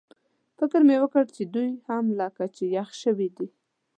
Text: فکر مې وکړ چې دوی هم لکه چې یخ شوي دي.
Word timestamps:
فکر 0.57 0.81
مې 0.87 0.95
وکړ 0.99 1.23
چې 1.35 1.43
دوی 1.53 1.69
هم 1.87 2.05
لکه 2.19 2.43
چې 2.55 2.63
یخ 2.75 2.89
شوي 3.03 3.29
دي. 3.37 3.47